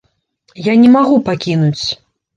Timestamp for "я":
0.67-0.73